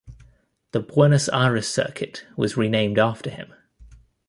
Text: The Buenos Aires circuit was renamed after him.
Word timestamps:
The 0.71 0.79
Buenos 0.79 1.29
Aires 1.29 1.67
circuit 1.67 2.25
was 2.35 2.57
renamed 2.57 2.97
after 2.97 3.29
him. 3.29 3.53